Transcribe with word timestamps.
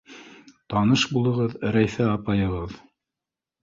—Таныш 0.75 1.05
булығыҙ— 1.13 1.55
Рәйфә 1.79 2.11
апайығыҙ. 2.17 2.79